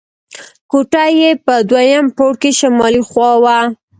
[0.71, 3.59] کوټه یې په دویم پوړ کې شمالي خوا وه.